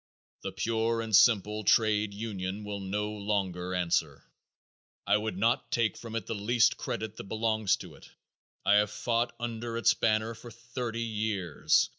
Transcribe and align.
The 0.41 0.51
pure 0.51 0.99
and 1.01 1.15
simple 1.15 1.63
trade 1.63 2.11
union 2.11 2.63
will 2.63 2.79
no 2.79 3.11
longer 3.11 3.75
answer. 3.75 4.23
I 5.05 5.15
would 5.15 5.37
not 5.37 5.69
take 5.71 5.95
from 5.95 6.15
it 6.15 6.25
the 6.25 6.33
least 6.33 6.75
credit 6.75 7.17
that 7.17 7.23
belongs 7.25 7.75
to 7.75 7.93
it. 7.93 8.09
I 8.65 8.77
have 8.77 8.89
fought 8.89 9.35
under 9.39 9.77
its 9.77 9.93
banner 9.93 10.33
for 10.33 10.49
thirty 10.49 11.03
years. 11.03 11.87